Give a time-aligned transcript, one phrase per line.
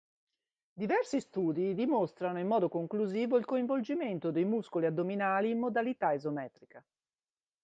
[0.73, 6.83] Diversi studi dimostrano in modo conclusivo il coinvolgimento dei muscoli addominali in modalità isometrica.